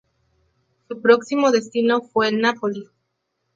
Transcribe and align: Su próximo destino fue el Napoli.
Su 0.87 0.99
próximo 0.99 1.51
destino 1.51 2.01
fue 2.01 2.29
el 2.29 2.41
Napoli. 2.41 2.89